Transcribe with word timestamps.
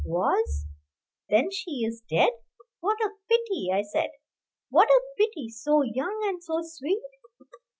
"Was? 0.03 0.65
then 1.29 1.51
she 1.51 1.85
is 1.85 2.01
dead. 2.09 2.31
What 2.79 2.99
a 3.01 3.11
pity!" 3.29 3.69
I 3.71 3.83
said; 3.83 4.09
"what 4.71 4.89
a 4.89 5.01
pity! 5.15 5.47
so 5.49 5.83
young 5.83 6.23
and 6.27 6.43
so 6.43 6.63
sweet!" 6.63 7.03